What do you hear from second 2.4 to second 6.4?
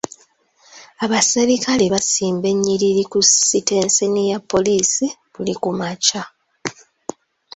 ennyiriri ku sitenseni ya poliisi buli ku makya.